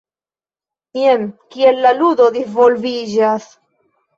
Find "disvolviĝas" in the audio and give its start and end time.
2.39-3.47